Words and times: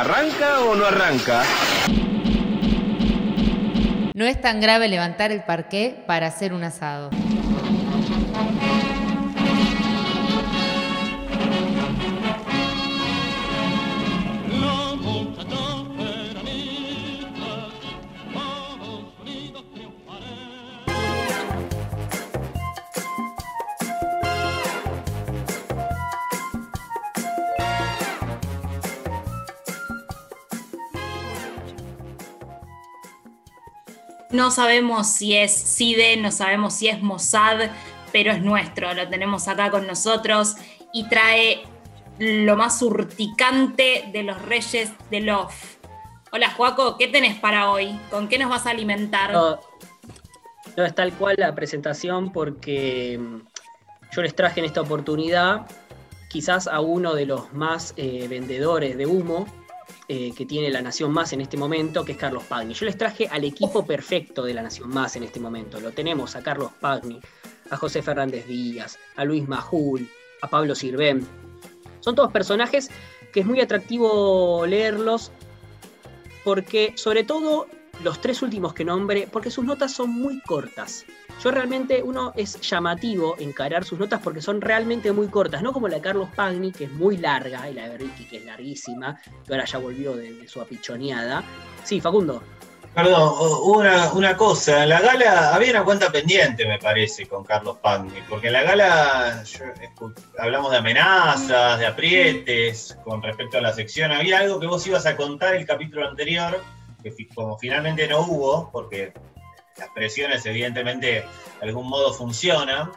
¿Arranca 0.00 0.60
o 0.60 0.76
no 0.76 0.86
arranca? 0.86 1.42
No 4.14 4.24
es 4.26 4.40
tan 4.40 4.60
grave 4.60 4.86
levantar 4.86 5.32
el 5.32 5.42
parqué 5.42 6.04
para 6.06 6.28
hacer 6.28 6.52
un 6.52 6.62
asado. 6.62 7.10
No 34.30 34.50
sabemos 34.50 35.08
si 35.08 35.36
es 35.36 35.52
CIDE, 35.52 36.18
no 36.18 36.30
sabemos 36.30 36.74
si 36.74 36.88
es 36.88 37.00
Mossad, 37.00 37.70
pero 38.12 38.30
es 38.30 38.42
nuestro, 38.42 38.92
lo 38.92 39.08
tenemos 39.08 39.48
acá 39.48 39.70
con 39.70 39.86
nosotros 39.86 40.56
y 40.92 41.08
trae 41.08 41.62
lo 42.18 42.54
más 42.56 42.82
urticante 42.82 44.10
de 44.12 44.22
los 44.24 44.40
reyes 44.42 44.92
de 45.10 45.20
Love. 45.20 45.78
Hola 46.30 46.50
Juaco, 46.50 46.98
¿qué 46.98 47.08
tenés 47.08 47.38
para 47.38 47.70
hoy? 47.70 47.98
¿Con 48.10 48.28
qué 48.28 48.38
nos 48.38 48.50
vas 48.50 48.66
a 48.66 48.70
alimentar? 48.70 49.32
No, 49.32 49.60
no 50.76 50.84
es 50.84 50.94
tal 50.94 51.14
cual 51.14 51.36
la 51.38 51.54
presentación 51.54 52.30
porque 52.30 53.18
mm, 53.18 53.40
yo 54.12 54.22
les 54.22 54.34
traje 54.34 54.60
en 54.60 54.66
esta 54.66 54.82
oportunidad 54.82 55.66
quizás 56.28 56.66
a 56.66 56.80
uno 56.80 57.14
de 57.14 57.24
los 57.24 57.50
más 57.54 57.94
eh, 57.96 58.26
vendedores 58.28 58.98
de 58.98 59.06
humo 59.06 59.46
eh, 60.10 60.32
que 60.34 60.46
tiene 60.46 60.70
la 60.70 60.80
Nación 60.80 61.12
Más 61.12 61.34
en 61.34 61.42
este 61.42 61.58
momento, 61.58 62.02
que 62.04 62.12
es 62.12 62.18
Carlos 62.18 62.44
Pagni. 62.44 62.72
Yo 62.72 62.86
les 62.86 62.96
traje 62.96 63.28
al 63.28 63.44
equipo 63.44 63.84
perfecto 63.84 64.42
de 64.42 64.54
la 64.54 64.62
Nación 64.62 64.88
Más 64.88 65.16
en 65.16 65.22
este 65.22 65.38
momento. 65.38 65.80
Lo 65.80 65.92
tenemos 65.92 66.34
a 66.34 66.42
Carlos 66.42 66.72
Pagni, 66.80 67.20
a 67.70 67.76
José 67.76 68.00
Fernández 68.00 68.46
Díaz, 68.46 68.98
a 69.16 69.24
Luis 69.24 69.46
Majul, 69.46 70.08
a 70.40 70.48
Pablo 70.48 70.74
Sirven. 70.74 71.26
Son 72.00 72.14
todos 72.14 72.32
personajes 72.32 72.90
que 73.32 73.40
es 73.40 73.46
muy 73.46 73.60
atractivo 73.60 74.64
leerlos 74.66 75.30
porque 76.42 76.92
sobre 76.96 77.24
todo 77.24 77.66
los 78.02 78.20
tres 78.20 78.42
últimos 78.42 78.74
que 78.74 78.84
nombre, 78.84 79.28
porque 79.30 79.50
sus 79.50 79.64
notas 79.64 79.92
son 79.92 80.10
muy 80.10 80.40
cortas. 80.40 81.04
Yo 81.42 81.50
realmente, 81.50 82.02
uno 82.02 82.32
es 82.36 82.60
llamativo 82.60 83.36
encarar 83.38 83.84
sus 83.84 83.98
notas 83.98 84.20
porque 84.22 84.40
son 84.40 84.60
realmente 84.60 85.12
muy 85.12 85.28
cortas, 85.28 85.62
no 85.62 85.72
como 85.72 85.88
la 85.88 85.96
de 85.96 86.00
Carlos 86.00 86.28
Pagni, 86.34 86.72
que 86.72 86.84
es 86.84 86.92
muy 86.92 87.16
larga, 87.16 87.68
y 87.70 87.74
la 87.74 87.84
de 87.84 87.90
Berriqui, 87.90 88.24
que 88.24 88.38
es 88.38 88.44
larguísima, 88.44 89.20
que 89.46 89.52
ahora 89.52 89.64
ya 89.64 89.78
volvió 89.78 90.16
de, 90.16 90.48
su 90.48 90.60
apichoneada. 90.60 91.44
Sí, 91.84 92.00
Facundo. 92.00 92.42
Perdón, 92.94 93.32
una, 93.64 94.12
una, 94.12 94.36
cosa, 94.36 94.82
en 94.82 94.88
la 94.88 95.00
gala 95.00 95.54
había 95.54 95.70
una 95.70 95.84
cuenta 95.84 96.10
pendiente, 96.10 96.66
me 96.66 96.78
parece, 96.78 97.26
con 97.26 97.44
Carlos 97.44 97.76
Pagni, 97.80 98.18
porque 98.28 98.48
en 98.48 98.54
la 98.54 98.62
gala 98.62 99.44
hablamos 100.38 100.72
de 100.72 100.78
amenazas, 100.78 101.78
de 101.78 101.86
aprietes 101.86 102.98
con 103.04 103.22
respecto 103.22 103.58
a 103.58 103.60
la 103.60 103.72
sección. 103.72 104.10
Había 104.10 104.38
algo 104.38 104.58
que 104.58 104.66
vos 104.66 104.84
ibas 104.86 105.06
a 105.06 105.16
contar 105.16 105.54
el 105.54 105.66
capítulo 105.66 106.08
anterior, 106.08 106.60
que 107.02 107.12
como 107.34 107.58
finalmente 107.58 108.06
no 108.08 108.20
hubo, 108.20 108.70
porque 108.72 109.12
las 109.76 109.88
presiones 109.90 110.44
evidentemente 110.46 111.06
de 111.06 111.24
algún 111.60 111.88
modo 111.88 112.12
funcionan. 112.12 112.90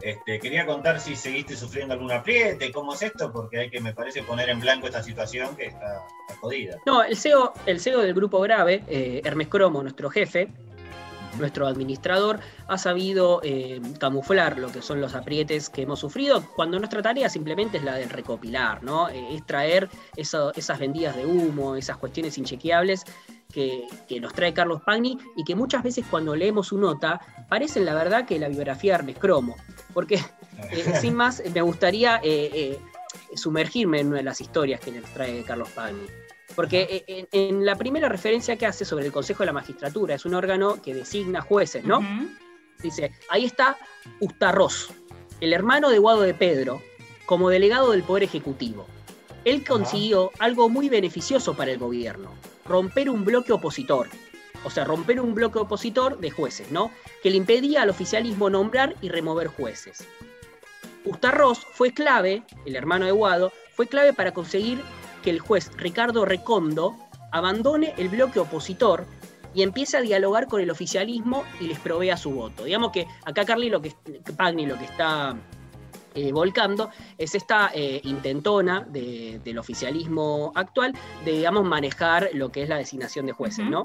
Este, 0.00 0.40
quería 0.40 0.66
contar 0.66 0.98
si 0.98 1.14
seguiste 1.14 1.54
sufriendo 1.54 1.94
algún 1.94 2.10
apriete, 2.10 2.72
cómo 2.72 2.94
es 2.94 3.02
esto, 3.02 3.32
porque 3.32 3.60
hay 3.60 3.70
que, 3.70 3.80
me 3.80 3.94
parece, 3.94 4.24
poner 4.24 4.48
en 4.48 4.58
blanco 4.58 4.88
esta 4.88 5.00
situación 5.00 5.54
que 5.54 5.66
está, 5.66 6.04
jodida. 6.40 6.76
No, 6.86 7.04
el 7.04 7.16
CEO, 7.16 7.52
el 7.66 7.78
CEO 7.78 8.00
del 8.00 8.12
grupo 8.12 8.40
Grave, 8.40 8.82
eh, 8.88 9.22
Hermes 9.24 9.46
Cromo, 9.46 9.80
nuestro 9.80 10.10
jefe, 10.10 10.48
nuestro 11.38 11.66
administrador, 11.66 12.40
ha 12.68 12.78
sabido 12.78 13.40
eh, 13.42 13.80
camuflar 13.98 14.58
lo 14.58 14.70
que 14.70 14.82
son 14.82 15.00
los 15.00 15.14
aprietes 15.14 15.70
que 15.70 15.82
hemos 15.82 16.00
sufrido, 16.00 16.44
cuando 16.54 16.78
nuestra 16.78 17.02
tarea 17.02 17.28
simplemente 17.28 17.78
es 17.78 17.84
la 17.84 17.94
de 17.94 18.06
recopilar, 18.06 18.82
¿no? 18.82 19.08
Eh, 19.08 19.34
es 19.34 19.46
traer 19.46 19.88
esas 20.16 20.78
vendidas 20.78 21.16
de 21.16 21.26
humo, 21.26 21.76
esas 21.76 21.96
cuestiones 21.96 22.38
inchequeables 22.38 23.04
que, 23.52 23.86
nos 24.20 24.32
trae 24.32 24.54
Carlos 24.54 24.80
Pagni 24.82 25.18
y 25.36 25.44
que 25.44 25.54
muchas 25.54 25.82
veces 25.82 26.04
cuando 26.10 26.34
leemos 26.34 26.68
su 26.68 26.78
nota 26.78 27.20
parecen 27.48 27.84
la 27.84 27.94
verdad 27.94 28.24
que 28.24 28.38
la 28.38 28.48
biografía 28.48 28.92
de 28.92 28.98
Hermes 29.00 29.18
Cromo. 29.18 29.56
Porque, 29.92 30.14
eh, 30.70 30.94
sin 31.00 31.14
más, 31.14 31.42
me 31.52 31.60
gustaría 31.60 32.20
eh, 32.22 32.78
sumergirme 33.34 34.00
en 34.00 34.08
una 34.08 34.18
de 34.18 34.22
las 34.22 34.40
historias 34.40 34.80
que 34.80 34.92
nos 34.92 35.10
trae 35.12 35.42
Carlos 35.44 35.68
Pagni. 35.70 36.06
Porque 36.54 37.26
en, 37.32 37.64
la 37.64 37.76
primera 37.76 38.08
referencia 38.08 38.56
que 38.56 38.66
hace 38.66 38.84
sobre 38.84 39.06
el 39.06 39.12
Consejo 39.12 39.42
de 39.42 39.46
la 39.46 39.52
Magistratura, 39.52 40.14
es 40.14 40.24
un 40.24 40.34
órgano 40.34 40.80
que 40.82 40.94
designa 40.94 41.40
jueces, 41.40 41.84
¿no? 41.84 42.00
Dice, 42.82 43.12
ahí 43.30 43.44
está 43.44 43.78
Ustarroz, 44.20 44.90
el 45.40 45.52
hermano 45.52 45.90
de 45.90 45.98
Guado 45.98 46.22
de 46.22 46.34
Pedro, 46.34 46.82
como 47.26 47.48
delegado 47.48 47.92
del 47.92 48.02
Poder 48.02 48.24
Ejecutivo. 48.24 48.86
Él 49.44 49.64
consiguió 49.64 50.30
algo 50.38 50.68
muy 50.68 50.88
beneficioso 50.88 51.54
para 51.54 51.72
el 51.72 51.78
gobierno, 51.78 52.32
romper 52.64 53.10
un 53.10 53.24
bloque 53.24 53.52
opositor. 53.52 54.08
O 54.64 54.70
sea, 54.70 54.84
romper 54.84 55.20
un 55.20 55.34
bloque 55.34 55.58
opositor 55.58 56.18
de 56.18 56.30
jueces, 56.30 56.70
¿no? 56.70 56.92
Que 57.22 57.30
le 57.30 57.36
impedía 57.36 57.82
al 57.82 57.90
oficialismo 57.90 58.48
nombrar 58.48 58.94
y 59.00 59.08
remover 59.08 59.48
jueces. 59.48 60.06
Ustarroz 61.04 61.66
fue 61.72 61.92
clave, 61.92 62.44
el 62.64 62.76
hermano 62.76 63.06
de 63.06 63.10
Guado, 63.10 63.52
fue 63.74 63.88
clave 63.88 64.12
para 64.12 64.32
conseguir 64.32 64.80
que 65.22 65.30
el 65.30 65.40
juez 65.40 65.70
Ricardo 65.76 66.24
Recondo 66.24 66.96
abandone 67.30 67.94
el 67.96 68.08
bloque 68.08 68.40
opositor 68.40 69.06
y 69.54 69.62
empiece 69.62 69.96
a 69.96 70.00
dialogar 70.00 70.46
con 70.48 70.60
el 70.60 70.70
oficialismo 70.70 71.44
y 71.60 71.66
les 71.66 71.78
provea 71.78 72.16
su 72.16 72.30
voto. 72.30 72.64
Digamos 72.64 72.92
que 72.92 73.06
acá 73.24 73.44
Carly 73.44 73.68
lo 73.68 73.82
que 73.82 73.94
Pagni 74.36 74.66
lo 74.66 74.78
que 74.78 74.84
está 74.84 75.36
eh, 76.14 76.32
volcando 76.32 76.90
es 77.16 77.34
esta 77.34 77.70
eh, 77.74 78.00
intentona 78.04 78.80
del 78.82 79.58
oficialismo 79.58 80.52
actual 80.54 80.94
de, 81.24 81.32
digamos, 81.32 81.64
manejar 81.64 82.30
lo 82.34 82.52
que 82.52 82.62
es 82.62 82.68
la 82.68 82.76
designación 82.76 83.26
de 83.26 83.32
jueces, 83.32 83.64
¿no? 83.64 83.84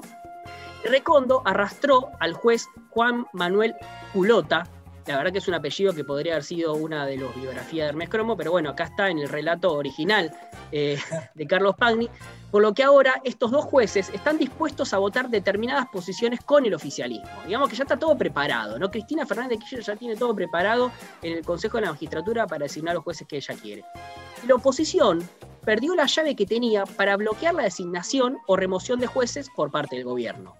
Recondo 0.84 1.42
arrastró 1.44 2.10
al 2.20 2.34
juez 2.34 2.68
Juan 2.90 3.26
Manuel 3.32 3.74
Culota, 4.12 4.68
la 5.08 5.16
verdad 5.16 5.32
que 5.32 5.38
es 5.38 5.48
un 5.48 5.54
apellido 5.54 5.94
que 5.94 6.04
podría 6.04 6.34
haber 6.34 6.44
sido 6.44 6.74
una 6.74 7.06
de 7.06 7.16
las 7.16 7.34
biografías 7.34 7.86
de 7.86 7.88
Hermes 7.88 8.10
Cromo, 8.10 8.36
pero 8.36 8.50
bueno, 8.50 8.68
acá 8.68 8.84
está 8.84 9.08
en 9.08 9.18
el 9.18 9.28
relato 9.28 9.72
original 9.72 10.30
eh, 10.70 10.98
de 11.34 11.46
Carlos 11.46 11.74
Pagni, 11.76 12.10
por 12.50 12.60
lo 12.60 12.74
que 12.74 12.82
ahora 12.82 13.14
estos 13.24 13.50
dos 13.50 13.64
jueces 13.64 14.10
están 14.10 14.36
dispuestos 14.36 14.92
a 14.92 14.98
votar 14.98 15.30
determinadas 15.30 15.86
posiciones 15.88 16.40
con 16.44 16.66
el 16.66 16.74
oficialismo. 16.74 17.30
Digamos 17.46 17.70
que 17.70 17.76
ya 17.76 17.84
está 17.84 17.98
todo 17.98 18.18
preparado, 18.18 18.78
¿no? 18.78 18.90
Cristina 18.90 19.24
Fernández 19.24 19.58
de 19.58 19.64
Kirchner 19.64 19.82
ya 19.82 19.96
tiene 19.96 20.14
todo 20.14 20.34
preparado 20.34 20.92
en 21.22 21.38
el 21.38 21.44
Consejo 21.44 21.78
de 21.78 21.84
la 21.84 21.92
Magistratura 21.92 22.46
para 22.46 22.64
designar 22.64 22.94
los 22.94 23.02
jueces 23.02 23.26
que 23.26 23.38
ella 23.38 23.54
quiere. 23.54 23.84
la 24.46 24.56
oposición 24.56 25.26
perdió 25.64 25.94
la 25.94 26.04
llave 26.04 26.36
que 26.36 26.44
tenía 26.44 26.84
para 26.84 27.16
bloquear 27.16 27.54
la 27.54 27.62
designación 27.62 28.36
o 28.46 28.56
remoción 28.56 29.00
de 29.00 29.06
jueces 29.06 29.48
por 29.56 29.70
parte 29.70 29.96
del 29.96 30.04
gobierno. 30.04 30.54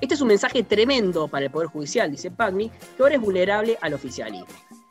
Este 0.00 0.14
es 0.14 0.20
un 0.20 0.28
mensaje 0.28 0.62
tremendo 0.62 1.26
para 1.26 1.46
el 1.46 1.50
Poder 1.50 1.68
Judicial, 1.68 2.10
dice 2.10 2.30
Pagni, 2.30 2.68
que 2.68 3.02
ahora 3.02 3.14
es 3.14 3.20
vulnerable 3.20 3.78
al 3.80 3.94
oficialismo. 3.94 4.46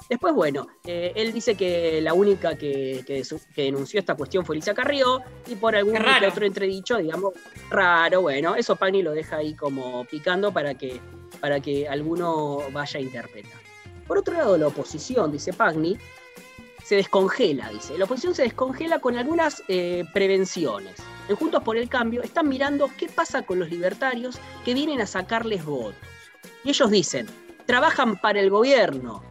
Después, 0.10 0.34
bueno, 0.34 0.68
eh, 0.84 1.14
él 1.16 1.34
dice 1.34 1.56
que 1.56 2.00
la 2.02 2.14
única 2.14 2.56
que, 2.56 3.24
denunció 3.56 4.00
esta 4.00 4.16
cuestión 4.16 4.46
fue 4.46 4.56
Lisa 4.56 4.74
Carrió 4.74 5.22
y 5.48 5.56
por 5.56 5.76
algún 5.76 5.98
otro 6.28 6.46
entredicho, 6.46 6.98
digamos, 6.98 7.34
raro, 7.70 8.22
bueno, 8.22 8.56
eso 8.56 8.76
Pagni 8.76 9.02
lo 9.02 9.12
deja 9.12 9.38
ahí 9.38 9.56
como 9.56 10.06
picando 10.06 10.52
para 10.52 10.76
que, 10.76 11.00
para 11.40 11.60
que 11.60 11.88
alguno 11.88 12.60
vaya 12.72 13.00
a 13.00 13.02
interpretar. 13.02 13.62
Por 14.08 14.20
otro 14.20 14.36
lado, 14.36 14.58
la 14.58 14.68
oposición, 14.68 15.32
dice 15.32 15.54
Pagni, 15.54 15.98
se 16.86 16.96
descongela, 16.96 17.70
dice. 17.70 17.98
La 17.98 18.06
oposición 18.06 18.36
se 18.36 18.44
descongela 18.44 19.00
con 19.00 19.18
algunas 19.18 19.64
eh, 19.68 20.06
prevenciones 20.14 20.94
en 21.28 21.36
Juntos 21.36 21.64
por 21.64 21.78
el 21.78 21.90
Cambio, 21.90 22.22
están 22.22 22.48
mirando 22.48 22.90
qué 22.98 23.08
pasa 23.08 23.42
con 23.42 23.60
los 23.60 23.70
libertarios 23.72 24.38
que 24.64 24.76
vienen 24.76 25.02
a 25.02 25.08
sacarles 25.08 25.66
votos. 25.66 25.96
Y 26.64 26.70
ellos 26.70 26.92
dicen, 26.92 27.28
trabajan 27.66 28.18
para 28.18 28.40
el 28.40 28.52
gobierno. 28.52 29.24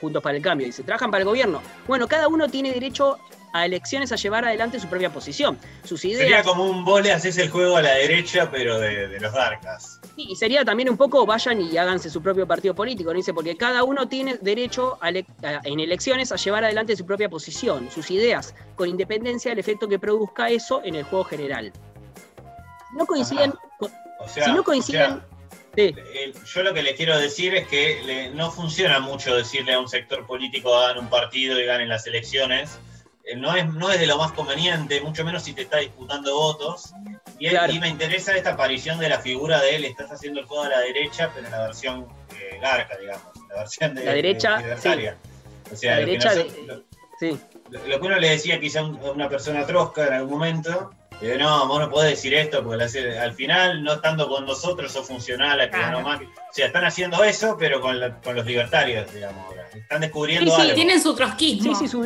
Juntos 0.00 0.22
para 0.22 0.36
el 0.36 0.42
Cambio 0.42 0.66
dice, 0.66 0.84
trabajan 0.84 1.10
para 1.10 1.22
el 1.22 1.28
gobierno. 1.28 1.60
Bueno, 1.88 2.06
cada 2.06 2.28
uno 2.28 2.48
tiene 2.48 2.72
derecho 2.72 3.18
a 3.52 3.66
elecciones 3.66 4.12
a 4.12 4.16
llevar 4.16 4.44
adelante 4.44 4.80
su 4.80 4.88
propia 4.88 5.12
posición. 5.12 5.58
Sus 5.84 6.04
ideas. 6.04 6.20
Sería 6.20 6.42
como 6.42 6.64
un 6.64 6.84
vole, 6.84 7.12
haces 7.12 7.36
el 7.38 7.50
juego 7.50 7.76
a 7.76 7.82
la 7.82 7.94
derecha, 7.94 8.50
pero 8.50 8.78
de, 8.78 9.18
los 9.20 9.32
Darkas. 9.32 10.00
y 10.16 10.34
sería 10.36 10.64
también 10.64 10.88
un 10.90 10.96
poco 10.96 11.24
vayan 11.26 11.60
y 11.60 11.76
háganse 11.76 12.10
su 12.10 12.22
propio 12.22 12.46
partido 12.46 12.74
político, 12.74 13.12
¿no? 13.12 13.16
Dice, 13.16 13.34
porque 13.34 13.56
cada 13.56 13.84
uno 13.84 14.08
tiene 14.08 14.38
derecho 14.40 14.98
en 15.02 15.80
elecciones 15.80 16.32
a 16.32 16.36
llevar 16.36 16.64
adelante 16.64 16.96
su 16.96 17.06
propia 17.06 17.28
posición, 17.28 17.90
sus 17.90 18.10
ideas, 18.10 18.54
con 18.76 18.88
independencia 18.88 19.50
del 19.50 19.58
efecto 19.58 19.88
que 19.88 19.98
produzca 19.98 20.48
eso 20.48 20.82
en 20.84 20.96
el 20.96 21.04
juego 21.04 21.24
general. 21.24 21.72
No 22.94 23.06
coinciden. 23.06 23.54
si 24.26 24.52
no 24.52 24.62
coinciden. 24.62 25.22
Yo 25.74 26.62
lo 26.62 26.74
que 26.74 26.82
les 26.82 26.96
quiero 26.96 27.18
decir 27.18 27.54
es 27.54 27.66
que 27.68 28.30
no 28.34 28.50
funciona 28.50 29.00
mucho 29.00 29.34
decirle 29.34 29.72
a 29.72 29.80
un 29.80 29.88
sector 29.88 30.26
político 30.26 30.74
hagan 30.74 30.98
un 30.98 31.08
partido 31.08 31.58
y 31.58 31.64
ganen 31.64 31.88
las 31.88 32.06
elecciones 32.06 32.78
no 33.36 33.54
es, 33.56 33.66
no 33.72 33.90
es 33.90 33.98
de 34.00 34.06
lo 34.06 34.18
más 34.18 34.32
conveniente, 34.32 35.00
mucho 35.00 35.24
menos 35.24 35.42
si 35.44 35.52
te 35.54 35.62
está 35.62 35.78
disputando 35.78 36.34
votos. 36.34 36.92
Y, 37.38 37.46
él- 37.46 37.52
Claro. 37.52 37.72
y 37.72 37.78
me 37.80 37.88
interesa 37.88 38.36
esta 38.36 38.50
aparición 38.50 38.98
de 38.98 39.08
la 39.08 39.18
figura 39.20 39.60
de 39.60 39.76
él, 39.76 39.84
estás 39.84 40.10
haciendo 40.12 40.40
el 40.40 40.46
juego 40.46 40.64
a 40.64 40.68
la 40.68 40.80
derecha, 40.80 41.30
pero 41.34 41.46
en 41.46 41.52
la 41.52 41.62
versión 41.62 42.06
eh, 42.38 42.58
garca, 42.60 42.96
digamos, 42.98 43.26
la 43.48 43.56
versión 43.56 43.94
de 43.94 44.04
La 44.04 44.12
derecha, 44.12 44.56
de. 44.58 44.74
O 44.74 44.76
sea, 44.78 45.94
La 45.96 46.00
lo 46.00 46.06
que 46.06 46.18
de- 46.18 46.62
lo- 46.66 46.82
Sí, 47.20 47.38
lo, 47.70 47.86
lo 47.86 48.00
que 48.00 48.06
uno 48.06 48.18
le 48.18 48.30
decía 48.30 48.58
quizá 48.58 48.80
a 48.80 48.84
un- 48.84 48.98
a 48.98 49.10
una 49.12 49.28
persona 49.28 49.64
trosca 49.64 50.06
en 50.08 50.12
algún 50.14 50.32
momento, 50.38 50.90
eh, 51.20 51.36
no, 51.38 51.68
vos 51.68 51.78
no 51.78 51.88
podés 51.88 52.10
decir 52.10 52.34
esto, 52.34 52.64
porque 52.64 52.84
la- 53.00 53.22
al 53.22 53.32
final, 53.34 53.82
no 53.84 53.92
estando 53.94 54.28
con 54.28 54.44
nosotros, 54.44 54.90
sos 54.90 55.06
funcional 55.06 55.60
a 55.60 55.64
que 55.70 55.76
Claro. 55.76 56.00
Macri. 56.00 56.26
O 56.26 56.52
sea, 56.52 56.66
están 56.66 56.84
haciendo 56.84 57.22
eso, 57.22 57.56
pero 57.58 57.80
con, 57.80 58.00
la- 58.00 58.20
con 58.20 58.34
los 58.34 58.44
libertarios, 58.44 59.12
digamos. 59.14 59.46
ahora. 59.46 59.68
Están 59.72 60.00
descubriendo 60.00 60.50
Sí, 60.50 60.56
sí, 60.56 60.62
algo. 60.62 60.74
tienen 60.74 61.00
su 61.00 61.10
sí, 61.12 61.16
trotskismo. 61.16 61.74
sí, 61.76 61.86
su 61.88 62.02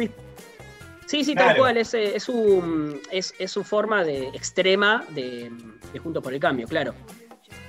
Sí, 1.07 1.23
sí, 1.23 1.35
tal 1.35 1.57
cual, 1.57 1.77
es, 1.77 1.95
eh, 1.95 2.17
es, 2.17 2.25
su, 2.25 3.01
es, 3.11 3.33
es 3.39 3.51
su 3.51 3.63
forma 3.63 4.03
de 4.03 4.29
extrema 4.29 5.05
de, 5.11 5.53
de 5.93 5.99
Juntos 5.99 6.23
por 6.23 6.35
el 6.35 6.41
Cambio, 6.41 6.67
claro. 6.67 6.95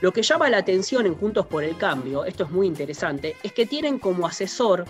Lo 0.01 0.11
que 0.11 0.23
llama 0.23 0.49
la 0.49 0.57
atención 0.57 1.05
en 1.05 1.15
Juntos 1.15 1.45
por 1.45 1.63
el 1.63 1.77
Cambio, 1.77 2.25
esto 2.25 2.43
es 2.45 2.49
muy 2.49 2.65
interesante, 2.65 3.35
es 3.43 3.53
que 3.53 3.65
tienen 3.65 3.99
como 3.99 4.25
asesor, 4.25 4.85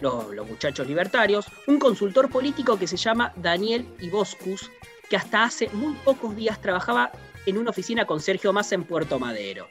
los, 0.00 0.28
los 0.34 0.48
muchachos 0.48 0.86
libertarios, 0.86 1.46
un 1.68 1.78
consultor 1.78 2.28
político 2.28 2.78
que 2.78 2.86
se 2.86 2.96
llama 2.96 3.32
Daniel 3.36 3.86
Iboscus, 4.00 4.70
que 5.08 5.16
hasta 5.16 5.44
hace 5.44 5.68
muy 5.70 5.94
pocos 6.04 6.34
días 6.34 6.60
trabajaba 6.60 7.12
en 7.46 7.58
una 7.58 7.70
oficina 7.70 8.06
con 8.06 8.20
Sergio 8.20 8.52
Massa 8.52 8.74
en 8.74 8.84
Puerto 8.84 9.18
Madero. 9.18 9.68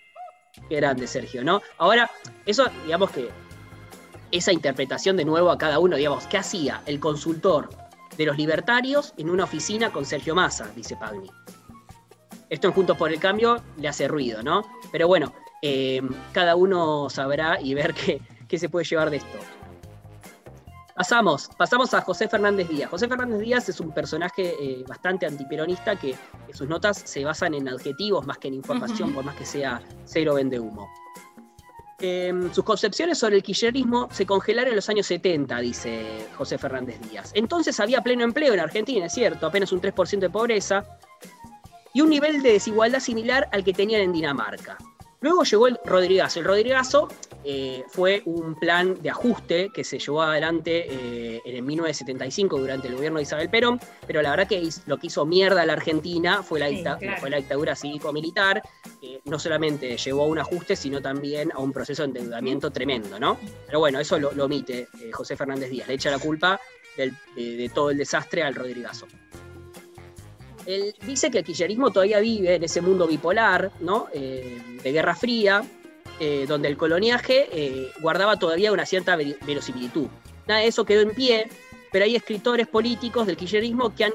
Qué 0.69 0.77
grande, 0.77 1.07
Sergio, 1.07 1.43
¿no? 1.43 1.61
Ahora, 1.77 2.09
eso, 2.45 2.65
digamos 2.85 3.11
que 3.11 3.29
esa 4.31 4.51
interpretación 4.51 5.17
de 5.17 5.25
nuevo 5.25 5.51
a 5.51 5.57
cada 5.57 5.79
uno, 5.79 5.95
digamos, 5.95 6.27
¿qué 6.27 6.37
hacía 6.37 6.81
el 6.85 6.99
consultor 6.99 7.69
de 8.17 8.25
los 8.25 8.37
libertarios 8.37 9.13
en 9.17 9.29
una 9.29 9.43
oficina 9.43 9.91
con 9.91 10.05
Sergio 10.05 10.35
Massa? 10.35 10.69
Dice 10.75 10.95
Pagni. 10.95 11.29
Esto 12.49 12.67
en 12.67 12.73
Juntos 12.73 12.97
por 12.97 13.11
el 13.11 13.19
Cambio 13.19 13.61
le 13.77 13.87
hace 13.87 14.07
ruido, 14.07 14.43
¿no? 14.43 14.63
Pero 14.91 15.07
bueno, 15.07 15.33
eh, 15.61 16.01
cada 16.31 16.55
uno 16.55 17.09
sabrá 17.09 17.59
y 17.59 17.73
ver 17.73 17.93
qué, 17.93 18.21
qué 18.47 18.57
se 18.57 18.69
puede 18.69 18.85
llevar 18.85 19.09
de 19.09 19.17
esto. 19.17 19.37
Pasamos, 20.95 21.49
pasamos 21.57 21.93
a 21.93 21.99
José 21.99 22.29
Fernández 22.29 22.69
Díaz. 22.69 22.89
José 22.89 23.09
Fernández 23.09 23.41
Díaz 23.41 23.67
es 23.67 23.81
un 23.81 23.91
personaje 23.91 24.53
eh, 24.57 24.85
bastante 24.87 25.25
antiperonista 25.25 25.97
que, 25.97 26.15
sus 26.53 26.69
notas 26.69 27.01
se 27.03 27.25
basan 27.25 27.53
en 27.53 27.67
adjetivos 27.67 28.25
más 28.25 28.37
que 28.37 28.47
en 28.47 28.53
información, 28.53 29.13
por 29.13 29.25
más 29.25 29.35
que 29.35 29.45
sea 29.45 29.81
cero 30.05 30.35
vende 30.35 30.57
humo. 30.57 30.87
Eh, 32.01 32.33
sus 32.51 32.63
concepciones 32.63 33.17
sobre 33.17 33.37
el 33.37 33.43
kirchnerismo 33.43 34.09
se 34.11 34.25
congelaron 34.25 34.69
en 34.71 34.75
los 34.75 34.89
años 34.89 35.05
70, 35.07 35.59
dice 35.59 36.27
José 36.37 36.57
Fernández 36.57 36.99
Díaz. 37.09 37.31
Entonces 37.33 37.79
había 37.79 38.01
pleno 38.01 38.23
empleo 38.23 38.53
en 38.53 38.59
Argentina, 38.59 39.05
es 39.05 39.13
cierto, 39.13 39.47
apenas 39.47 39.71
un 39.71 39.79
3% 39.81 40.19
de 40.19 40.29
pobreza 40.29 40.83
y 41.93 42.01
un 42.01 42.09
nivel 42.09 42.41
de 42.43 42.51
desigualdad 42.53 42.99
similar 42.99 43.47
al 43.53 43.63
que 43.63 43.71
tenían 43.73 44.01
en 44.01 44.11
Dinamarca. 44.11 44.77
Luego 45.21 45.43
llegó 45.43 45.67
el 45.67 45.79
Rodrigazo. 45.85 46.39
El 46.39 46.45
Rodrigazo 46.45 47.07
eh, 47.45 47.83
fue 47.87 48.21
un 48.25 48.53
plan 48.59 49.01
de 49.01 49.09
ajuste 49.09 49.71
que 49.73 49.83
se 49.83 49.97
llevó 49.97 50.21
adelante 50.21 50.85
eh, 50.89 51.41
en 51.45 51.55
el 51.55 51.63
1975 51.63 52.59
durante 52.59 52.89
el 52.89 52.95
gobierno 52.95 53.17
de 53.17 53.23
Isabel 53.23 53.49
Perón, 53.49 53.79
pero 54.05 54.21
la 54.21 54.31
verdad 54.31 54.47
que 54.47 54.67
lo 54.85 54.97
que 54.97 55.07
hizo 55.07 55.25
mierda 55.25 55.61
a 55.61 55.65
la 55.65 55.73
Argentina 55.73 56.43
fue 56.43 56.59
la, 56.59 56.67
Sí, 56.67 56.75
dicta- 56.75 56.97
claro. 56.97 57.17
fue 57.21 57.29
la 57.31 57.37
dictadura 57.37 57.75
cívico-militar, 57.75 58.61
no 59.25 59.39
solamente 59.39 59.97
llevó 59.97 60.23
a 60.23 60.27
un 60.27 60.37
ajuste, 60.37 60.75
sino 60.75 61.01
también 61.01 61.51
a 61.51 61.57
un 61.57 61.73
proceso 61.73 62.03
de 62.03 62.09
endeudamiento 62.19 62.69
tremendo, 62.69 63.19
¿no? 63.19 63.39
Pero 63.65 63.79
bueno, 63.79 63.99
eso 63.99 64.19
lo, 64.19 64.31
lo 64.33 64.45
omite 64.45 64.87
eh, 65.01 65.11
José 65.11 65.35
Fernández 65.35 65.71
Díaz, 65.71 65.87
le 65.87 65.95
echa 65.95 66.11
la 66.11 66.19
culpa 66.19 66.59
de, 66.95 67.69
todo 67.73 67.89
el 67.89 67.97
desastre 67.97 68.43
al 68.43 68.53
Rodrigazo. 68.53 69.07
Él 70.67 70.93
dice 71.05 71.29
que 71.31 71.39
el 71.39 71.43
kirchnerismo 71.43 71.91
todavía 71.91 72.19
vive 72.19 72.55
en 72.55 72.63
ese 72.63 72.81
mundo 72.81 73.07
bipolar, 73.07 73.71
¿no? 73.79 74.07
Eh, 74.13 74.61
de 74.83 74.91
Guerra 74.91 75.15
Fría, 75.15 75.63
eh, 76.19 76.45
donde 76.47 76.67
el 76.67 76.77
coloniaje 76.77 77.91
guardaba 78.01 78.37
todavía 78.37 78.71
una 78.71 78.85
cierta 78.85 79.15
ver- 79.15 79.37
verosimilitud. 79.45 80.07
Nada 80.47 80.61
de 80.61 80.67
eso 80.67 80.85
quedó 80.85 81.01
en 81.01 81.11
pie, 81.15 81.49
pero 81.91 82.05
hay 82.05 82.15
escritores 82.15 82.67
políticos 82.67 83.25
del 83.25 83.37
kirchnerismo 83.37 83.93
que 83.95 84.05
han 84.05 84.13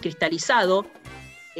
cristalizado 0.00 0.86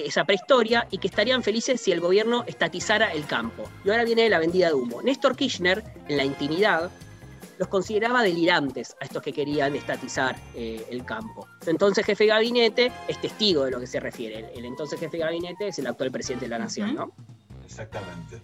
esa 0.06 0.24
prehistoria 0.24 0.86
y 0.90 0.98
que 0.98 1.08
estarían 1.08 1.42
felices 1.42 1.80
si 1.80 1.92
el 1.92 2.00
gobierno 2.00 2.44
estatizara 2.46 3.12
el 3.12 3.26
campo. 3.26 3.64
Y 3.84 3.90
ahora 3.90 4.04
viene 4.04 4.28
la 4.28 4.38
vendida 4.38 4.68
de 4.68 4.74
humo. 4.74 5.02
Néstor 5.02 5.36
Kirchner, 5.36 5.84
en 6.08 6.16
la 6.16 6.24
intimidad, 6.24 6.90
los 7.58 7.68
consideraba 7.68 8.22
delirantes 8.22 8.96
a 9.00 9.04
estos 9.04 9.22
que 9.22 9.32
querían 9.32 9.74
estatizar 9.74 10.36
eh, 10.54 10.86
el 10.90 11.04
campo. 11.04 11.46
Su 11.62 11.70
entonces 11.70 12.06
jefe 12.06 12.24
de 12.24 12.30
gabinete 12.30 12.92
es 13.08 13.20
testigo 13.20 13.64
de 13.64 13.72
lo 13.72 13.80
que 13.80 13.86
se 13.86 14.00
refiere. 14.00 14.38
El, 14.38 14.58
el 14.58 14.64
entonces 14.64 14.98
jefe 14.98 15.16
de 15.16 15.24
gabinete 15.24 15.68
es 15.68 15.78
el 15.78 15.86
actual 15.86 16.10
presidente 16.10 16.46
de 16.46 16.50
la 16.50 16.58
nación, 16.58 16.94
¿no? 16.94 17.12
Exactamente. 17.64 18.40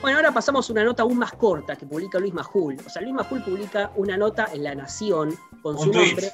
Bueno, 0.00 0.16
ahora 0.16 0.32
pasamos 0.32 0.68
a 0.68 0.72
una 0.72 0.82
nota 0.82 1.02
aún 1.02 1.18
más 1.18 1.32
corta 1.32 1.76
que 1.76 1.84
publica 1.84 2.18
Luis 2.18 2.32
Majul. 2.32 2.78
O 2.86 2.88
sea, 2.88 3.02
Luis 3.02 3.14
Majul 3.14 3.42
publica 3.42 3.92
una 3.96 4.16
nota 4.16 4.48
en 4.52 4.64
La 4.64 4.74
Nación 4.74 5.36
con 5.62 5.76
Un 5.76 5.82
su 5.82 5.92
nombre. 5.92 6.32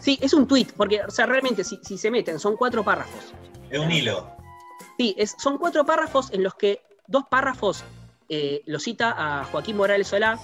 Sí, 0.00 0.18
es 0.22 0.32
un 0.32 0.46
tuit, 0.46 0.72
porque, 0.72 1.02
o 1.02 1.10
sea, 1.10 1.26
realmente, 1.26 1.64
si, 1.64 1.78
si 1.82 1.98
se 1.98 2.10
meten, 2.10 2.38
son 2.38 2.56
cuatro 2.56 2.84
párrafos. 2.84 3.32
Es 3.70 3.78
un 3.78 3.90
hilo. 3.90 4.30
Sí, 4.98 5.14
es- 5.18 5.34
son 5.38 5.58
cuatro 5.58 5.84
párrafos 5.84 6.32
en 6.32 6.42
los 6.42 6.54
que 6.54 6.80
dos 7.06 7.24
párrafos 7.30 7.84
eh, 8.28 8.62
lo 8.66 8.78
cita 8.78 9.14
a 9.16 9.44
Joaquín 9.44 9.76
Morales 9.76 10.08
Solá. 10.08 10.38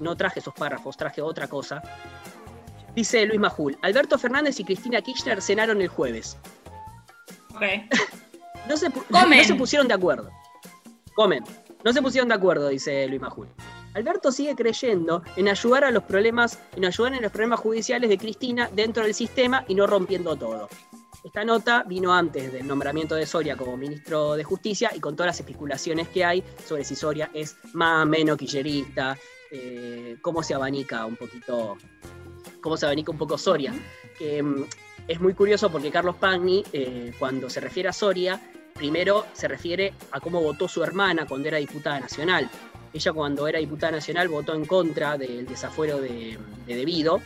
No 0.00 0.16
traje 0.16 0.40
esos 0.40 0.54
párrafos, 0.54 0.96
traje 0.96 1.20
otra 1.22 1.48
cosa. 1.48 1.82
Dice 2.94 3.26
Luis 3.26 3.40
Majul, 3.40 3.76
Alberto 3.82 4.18
Fernández 4.18 4.58
y 4.60 4.64
Cristina 4.64 5.00
Kirchner 5.02 5.42
cenaron 5.42 5.80
el 5.82 5.88
jueves. 5.88 6.36
Ok. 7.54 7.62
No 8.68 8.76
se, 8.76 8.88
no 9.10 9.44
se 9.44 9.54
pusieron 9.54 9.88
de 9.88 9.94
acuerdo. 9.94 10.30
Comen. 11.14 11.44
No 11.84 11.92
se 11.92 12.00
pusieron 12.02 12.28
de 12.28 12.34
acuerdo, 12.34 12.68
dice 12.68 13.06
Luis 13.08 13.20
Majul. 13.20 13.48
Alberto 13.94 14.32
sigue 14.32 14.54
creyendo 14.56 15.22
en 15.36 15.48
ayudar 15.48 15.84
a 15.84 15.90
los 15.90 16.02
problemas, 16.02 16.58
en 16.76 16.84
ayudar 16.84 17.14
en 17.14 17.22
los 17.22 17.32
problemas 17.32 17.60
judiciales 17.60 18.10
de 18.10 18.18
Cristina 18.18 18.68
dentro 18.72 19.04
del 19.04 19.14
sistema 19.14 19.64
y 19.68 19.74
no 19.74 19.86
rompiendo 19.86 20.36
todo. 20.36 20.68
Esta 21.22 21.44
nota 21.44 21.84
vino 21.84 22.12
antes 22.12 22.52
del 22.52 22.66
nombramiento 22.66 23.14
de 23.14 23.24
Soria 23.24 23.56
como 23.56 23.76
ministro 23.76 24.34
de 24.34 24.44
Justicia 24.44 24.90
y 24.94 25.00
con 25.00 25.16
todas 25.16 25.28
las 25.28 25.40
especulaciones 25.40 26.08
que 26.08 26.24
hay 26.24 26.44
sobre 26.66 26.84
si 26.84 26.94
Soria 26.94 27.30
es 27.32 27.56
más 27.72 28.02
o 28.04 28.06
menos 28.06 28.36
quillerista, 28.36 29.16
eh, 29.50 30.18
cómo 30.20 30.42
se 30.42 30.54
abanica 30.54 31.06
un 31.06 31.16
poquito, 31.16 31.78
cómo 32.60 32.76
se 32.76 32.84
abanica 32.84 33.10
un 33.10 33.16
poco 33.16 33.38
Soria. 33.38 33.72
Mm, 33.72 34.62
es 35.06 35.20
muy 35.20 35.34
curioso 35.34 35.70
porque 35.70 35.90
Carlos 35.90 36.16
Pagni, 36.16 36.64
eh, 36.72 37.12
cuando 37.18 37.48
se 37.48 37.60
refiere 37.60 37.88
a 37.88 37.92
Soria, 37.92 38.40
primero 38.84 39.24
se 39.32 39.48
refiere 39.48 39.94
a 40.10 40.20
cómo 40.20 40.40
votó 40.40 40.68
su 40.68 40.82
hermana 40.82 41.26
cuando 41.26 41.48
era 41.48 41.58
diputada 41.58 42.00
nacional. 42.00 42.50
Ella 42.92 43.12
cuando 43.12 43.48
era 43.48 43.58
diputada 43.58 43.92
nacional 43.92 44.28
votó 44.28 44.54
en 44.54 44.64
contra 44.66 45.16
del 45.18 45.46
desafuero 45.46 46.00
de, 46.00 46.38
de 46.66 46.76
Debido, 46.76 47.20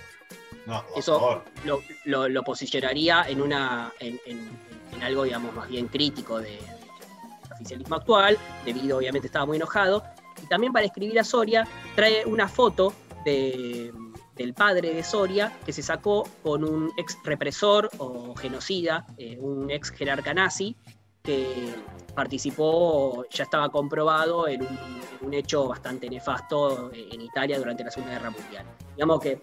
No, 0.67 0.85
Eso- 0.97 1.43
lo, 1.65 1.83
lo- 2.05 2.29
lo 2.29 2.43
posicionaría 2.43 3.25
en, 3.29 3.41
una, 3.41 3.91
en, 4.01 4.21
en- 4.27 4.49
en 4.95 5.03
algo, 5.03 5.25
digamos, 5.25 5.55
más 5.55 5.67
bien 5.69 5.87
crítico 5.89 6.39
de- 6.41 6.51
del 6.59 7.53
oficialismo 7.55 7.97
actual. 7.97 8.37
Debido, 8.67 8.99
obviamente, 8.99 9.27
estaba 9.29 9.47
muy 9.47 9.57
enojado. 9.57 10.05
Y 10.43 10.47
también 10.47 10.73
para 10.75 10.85
escribir 10.85 11.19
a 11.19 11.25
Soria, 11.25 11.67
trae 11.97 12.27
una 12.27 12.49
foto 12.49 12.93
de- 13.25 13.93
del 14.37 14.53
padre 14.55 14.93
de 14.95 15.03
Soria 15.03 15.53
que 15.65 15.73
se 15.73 15.83
sacó 15.83 16.29
con 16.43 16.63
un 16.65 16.93
ex 16.99 17.17
represor 17.25 17.89
o 17.99 18.35
genocida, 18.37 19.07
eh, 19.17 19.39
un 19.41 19.71
ex 19.71 19.91
jerarca 19.91 20.33
nazi, 20.35 20.77
que 21.29 21.75
participó, 22.15 23.27
ya 23.29 23.45
estaba 23.45 23.69
comprobado 23.69 24.49
en 24.49 24.63
un, 24.63 24.69
en 25.21 25.27
un 25.27 25.35
hecho 25.35 25.69
bastante 25.69 26.09
nefasto 26.09 26.91
eh, 26.91 27.11
en 27.13 27.21
Italia 27.21 27.59
durante 27.59 27.85
la 27.85 27.91
Segunda 27.91 28.15
Guerra 28.15 28.31
Mundial. 28.31 28.65
Digamos 28.95 29.21
que 29.21 29.39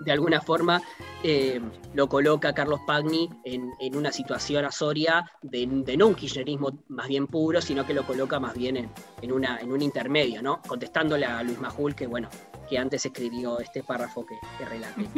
de 0.00 0.12
alguna 0.12 0.40
forma 0.40 0.80
eh, 1.22 1.60
lo 1.92 2.08
coloca 2.08 2.54
Carlos 2.54 2.80
Pagni 2.86 3.28
en, 3.44 3.70
en 3.78 3.94
una 3.94 4.10
situación 4.10 4.64
a 4.64 4.72
Soria 4.72 5.30
de, 5.42 5.66
de 5.66 5.96
no 5.98 6.06
un 6.06 6.14
kirchnerismo 6.14 6.78
más 6.88 7.08
bien 7.08 7.26
puro, 7.26 7.60
sino 7.60 7.86
que 7.86 7.92
lo 7.92 8.06
coloca 8.06 8.40
más 8.40 8.54
bien 8.54 8.78
en, 8.78 8.90
en 9.20 9.32
una, 9.32 9.58
en 9.58 9.70
un 9.70 9.82
intermedio, 9.82 10.40
¿no? 10.40 10.62
Contestándole 10.66 11.26
a 11.26 11.42
Luis 11.42 11.60
Majul, 11.60 11.94
que 11.94 12.06
bueno, 12.06 12.30
que 12.70 12.78
antes 12.78 13.04
escribió 13.04 13.60
este 13.60 13.82
párrafo 13.82 14.24
que, 14.24 14.36
que 14.58 14.64
relaté. 14.64 15.08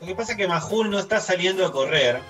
Lo 0.00 0.06
que 0.08 0.14
pasa 0.16 0.32
es 0.32 0.38
que 0.38 0.48
Majul 0.48 0.90
no 0.90 0.98
está 0.98 1.20
saliendo 1.20 1.64
a 1.64 1.72
correr, 1.72 2.20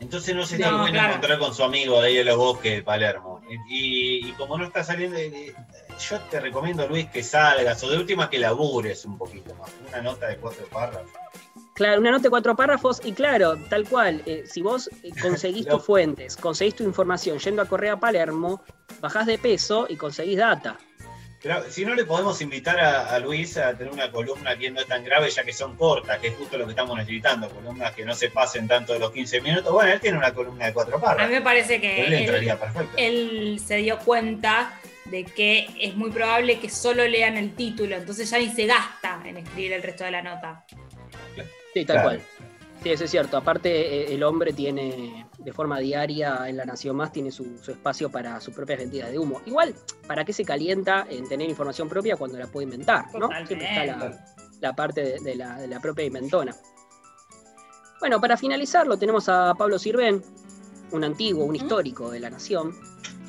entonces 0.00 0.34
no 0.34 0.44
se 0.44 0.56
está 0.56 0.70
No, 0.70 0.78
pudiendo 0.78 0.98
claro. 1.00 1.14
encontrar 1.14 1.38
con 1.38 1.54
su 1.54 1.62
amigo 1.64 2.00
de 2.00 2.06
ahí 2.08 2.18
en 2.18 2.26
los 2.26 2.36
bosques 2.36 2.76
de 2.76 2.82
Palermo. 2.82 3.40
Y, 3.68 4.28
y 4.28 4.32
como 4.32 4.58
no 4.58 4.64
está 4.66 4.82
saliendo, 4.84 5.16
eh, 5.16 5.54
yo 6.08 6.20
te 6.30 6.40
recomiendo, 6.40 6.86
Luis, 6.88 7.06
que 7.10 7.22
salgas, 7.22 7.82
o 7.84 7.90
de 7.90 7.96
última 7.96 8.28
que 8.28 8.38
labures 8.38 9.04
un 9.04 9.16
poquito 9.18 9.54
más. 9.54 9.70
Una 9.88 10.02
nota 10.02 10.26
de 10.26 10.36
cuatro 10.36 10.66
párrafos. 10.66 11.10
Claro, 11.74 12.00
una 12.00 12.10
nota 12.10 12.24
de 12.24 12.30
cuatro 12.30 12.56
párrafos 12.56 13.00
y 13.04 13.12
claro, 13.12 13.56
tal 13.68 13.86
cual, 13.88 14.22
eh, 14.26 14.44
si 14.46 14.62
vos 14.62 14.88
eh, 15.02 15.10
conseguís 15.22 15.66
tus 15.66 15.82
fuentes, 15.84 16.36
conseguís 16.36 16.74
tu 16.74 16.84
información 16.84 17.38
yendo 17.38 17.62
a 17.62 17.66
Correa 17.66 17.98
Palermo, 17.98 18.62
bajás 19.00 19.26
de 19.26 19.38
peso 19.38 19.86
y 19.88 19.96
conseguís 19.96 20.38
data. 20.38 20.78
Si 21.70 21.84
no 21.84 21.94
le 21.94 22.04
podemos 22.04 22.40
invitar 22.40 22.78
a, 22.80 23.14
a 23.14 23.18
Luis 23.18 23.56
a 23.56 23.76
tener 23.76 23.92
una 23.92 24.10
columna 24.10 24.56
que 24.56 24.70
no 24.70 24.80
es 24.80 24.86
tan 24.86 25.04
grave, 25.04 25.30
ya 25.30 25.44
que 25.44 25.52
son 25.52 25.76
cortas, 25.76 26.18
que 26.18 26.28
es 26.28 26.34
justo 26.36 26.56
lo 26.58 26.64
que 26.64 26.70
estamos 26.72 26.96
necesitando, 26.96 27.48
columnas 27.48 27.92
que 27.94 28.04
no 28.04 28.14
se 28.14 28.30
pasen 28.30 28.66
tanto 28.66 28.92
de 28.92 28.98
los 28.98 29.10
15 29.12 29.40
minutos. 29.40 29.72
Bueno, 29.72 29.92
él 29.92 30.00
tiene 30.00 30.18
una 30.18 30.32
columna 30.32 30.66
de 30.66 30.72
cuatro 30.72 30.96
A 30.96 31.00
párrafos. 31.00 31.28
mí 31.28 31.34
me 31.34 31.42
parece 31.42 31.74
él 31.76 31.80
que 31.80 32.04
él, 32.96 33.60
se 33.64 33.76
dio 33.76 33.98
cuenta 33.98 34.78
de 35.04 35.24
que 35.24 35.68
es 35.80 35.94
muy 35.94 36.10
probable 36.10 36.58
que 36.58 36.68
solo 36.68 37.06
lean 37.06 37.36
el 37.36 37.54
título, 37.54 37.96
entonces 37.96 38.28
ya 38.28 38.38
ni 38.38 38.48
se 38.50 38.66
gasta 38.66 39.20
en 39.24 39.36
escribir 39.36 39.72
el 39.74 39.82
resto 39.82 40.04
de 40.04 40.10
la 40.10 40.22
nota. 40.22 40.64
Sí, 41.74 41.84
tal 41.84 41.96
Claro. 41.96 42.08
cual. 42.08 42.20
Sí, 42.86 42.92
eso 42.92 43.02
es 43.02 43.10
cierto. 43.10 43.36
Aparte, 43.36 43.68
eh, 43.68 44.14
el 44.14 44.22
hombre 44.22 44.52
tiene, 44.52 45.26
de 45.38 45.52
forma 45.52 45.80
diaria 45.80 46.48
en 46.48 46.56
La 46.56 46.64
Nación 46.64 46.94
Más, 46.94 47.10
tiene 47.10 47.32
su, 47.32 47.58
su 47.60 47.72
espacio 47.72 48.12
para 48.12 48.40
sus 48.40 48.54
propias 48.54 48.78
mentiras 48.78 49.10
de 49.10 49.18
humo. 49.18 49.42
Igual, 49.44 49.74
¿para 50.06 50.24
qué 50.24 50.32
se 50.32 50.44
calienta 50.44 51.04
en 51.10 51.28
tener 51.28 51.50
información 51.50 51.88
propia 51.88 52.14
cuando 52.14 52.38
la 52.38 52.46
puede 52.46 52.62
inventar? 52.62 53.06
¿no? 53.18 53.28
Siempre 53.44 53.66
está 53.68 53.86
la, 53.86 54.24
la 54.60 54.76
parte 54.76 55.02
de, 55.02 55.18
de 55.18 55.34
la, 55.34 55.58
de 55.58 55.66
la 55.66 55.80
propia 55.80 56.04
inventona. 56.04 56.54
Bueno, 57.98 58.20
para 58.20 58.36
finalizar, 58.36 58.86
lo 58.86 58.96
tenemos 58.96 59.28
a 59.28 59.52
Pablo 59.58 59.80
Sirven, 59.80 60.22
un 60.92 61.02
antiguo, 61.02 61.44
un 61.44 61.56
histórico 61.56 62.12
de 62.12 62.20
La 62.20 62.30
Nación, 62.30 62.72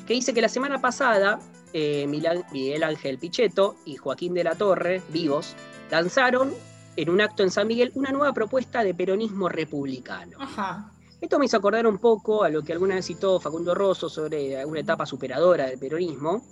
que 0.06 0.14
dice 0.14 0.32
que 0.32 0.40
la 0.40 0.48
semana 0.48 0.80
pasada 0.80 1.40
eh, 1.72 2.06
Miguel 2.06 2.84
Ángel 2.84 3.18
Pichetto 3.18 3.74
y 3.84 3.96
Joaquín 3.96 4.34
de 4.34 4.44
la 4.44 4.54
Torre, 4.54 5.02
vivos, 5.08 5.56
lanzaron 5.90 6.54
en 7.00 7.10
un 7.10 7.20
acto 7.20 7.42
en 7.44 7.50
San 7.50 7.66
Miguel 7.68 7.92
una 7.94 8.10
nueva 8.10 8.32
propuesta 8.32 8.82
de 8.82 8.92
peronismo 8.92 9.48
republicano. 9.48 10.36
Ajá. 10.40 10.92
Esto 11.20 11.38
me 11.38 11.46
hizo 11.46 11.56
acordar 11.56 11.86
un 11.86 11.98
poco 11.98 12.42
a 12.44 12.48
lo 12.48 12.62
que 12.62 12.72
alguna 12.72 12.96
vez 12.96 13.06
citó 13.06 13.38
Facundo 13.40 13.74
Rosso 13.74 14.08
sobre 14.08 14.64
una 14.66 14.80
etapa 14.80 15.06
superadora 15.06 15.66
del 15.66 15.78
peronismo, 15.78 16.42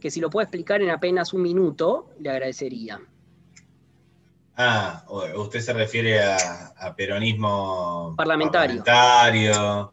que 0.00 0.10
si 0.10 0.20
lo 0.20 0.30
puede 0.30 0.44
explicar 0.44 0.82
en 0.82 0.90
apenas 0.90 1.32
un 1.32 1.42
minuto, 1.42 2.10
le 2.20 2.30
agradecería. 2.30 3.00
Ah, 4.56 5.04
usted 5.36 5.60
se 5.60 5.72
refiere 5.72 6.22
a, 6.22 6.72
a 6.78 6.94
peronismo 6.96 8.14
Parlamentario. 8.16 8.82
parlamentario. 8.82 9.92